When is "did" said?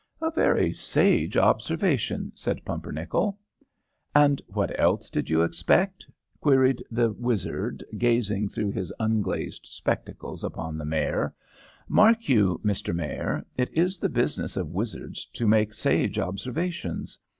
5.11-5.29